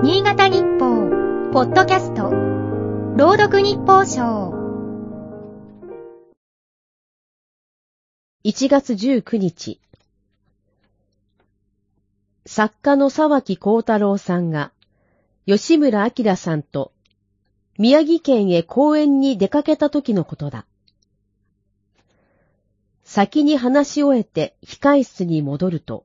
[0.00, 1.10] 新潟日報、
[1.52, 2.30] ポッドキャスト、
[3.16, 4.52] 朗読日報賞。
[8.44, 9.80] 1月19日、
[12.46, 14.70] 作家の沢木幸太郎さんが、
[15.46, 16.92] 吉村明さんと、
[17.76, 20.64] 宮城県へ公園に出かけた時のことだ。
[23.02, 26.04] 先に話し終えて控室に戻ると、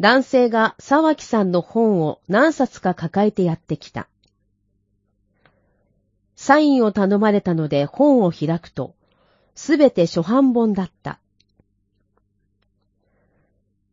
[0.00, 4.08] 男性が沢木さんの本を何冊か抱えてやってきた。
[6.36, 8.94] サインを頼まれたので本を開くと、
[9.54, 11.20] すべて初版本だった。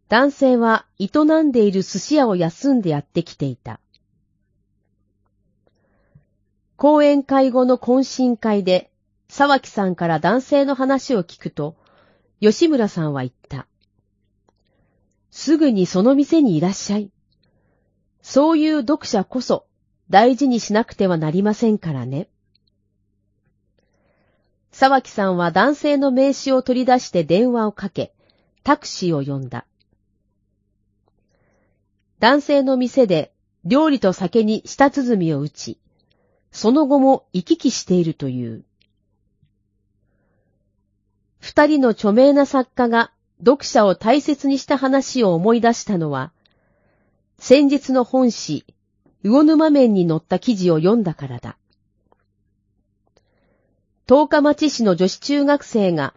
[0.08, 1.10] 男性は営
[1.44, 3.82] んでいる寿司屋を休んでやってきていた。
[6.78, 8.92] 講演会後の懇親会で、
[9.28, 11.76] 沢木さんから男性の話を聞くと、
[12.40, 13.68] 吉村さんは言った。
[15.40, 17.12] すぐにその店にいらっしゃい。
[18.24, 19.68] そういう読者こそ
[20.10, 22.28] 大事にしなくてはなりませんからね。
[24.72, 28.16] 沢木さんは男性の名刺を取り出して電話をかけ、
[28.64, 29.68] タクシーを呼んだ。
[32.18, 33.32] 男性の店で
[33.64, 35.78] 料理と酒に舌鼓を打ち、
[36.52, 38.66] その後も行き来しているという。
[41.40, 46.32] 二人の著名な作家が読者を大切にした話を思い出したのは、
[47.40, 48.66] 先日の本誌、
[49.24, 51.58] 魚沼面に載った記事を読んだからだ。
[54.08, 56.14] 十日町市の女子中学生が、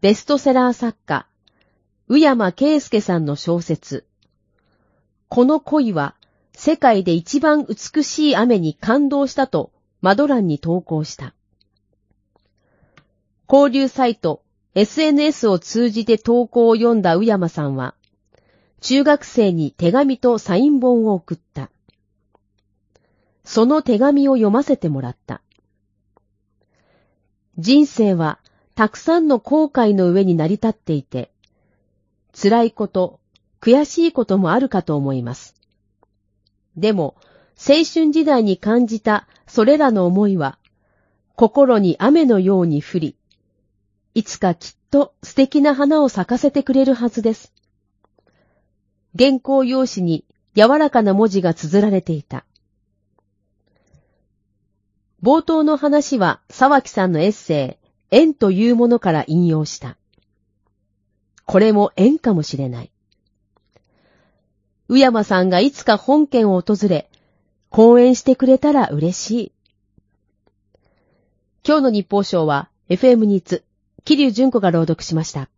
[0.00, 1.26] ベストセラー作家、
[2.08, 4.06] 宇山圭介さんの小説、
[5.28, 6.14] この恋は
[6.52, 11.34] 世界で一番美しい雨に感動したとマドランに投稿した。
[13.50, 14.43] 交流サイト
[14.74, 17.94] SNS を通じて投稿を読んだ宇山さんは、
[18.80, 21.70] 中学生に手紙とサイン本を送った。
[23.44, 25.42] その手紙を読ませてもらった。
[27.56, 28.40] 人生は
[28.74, 31.30] たくさんの後悔の上に成り立っていて、
[32.32, 33.20] 辛いこと、
[33.60, 35.54] 悔しいこともあるかと思います。
[36.76, 37.14] でも、
[37.56, 40.58] 青春時代に感じたそれらの思いは、
[41.36, 43.16] 心に雨のように降り、
[44.14, 47.52] いつかきっと素敵な花を咲かせてくれるはずです。
[49.18, 52.44] 原稿用紙に柔らかな文字が綴られていた。
[55.20, 57.78] 冒頭の話は沢木さんのエッセ
[58.12, 59.96] イ、縁というものから引用した。
[61.44, 62.90] これも縁かもしれない。
[64.88, 67.10] 宇山さんがいつか本県を訪れ、
[67.70, 69.52] 講演してくれたら嬉しい。
[71.66, 73.64] 今日の日報賞は FM ニーツ、
[74.06, 75.48] 桐生純子が朗読しました。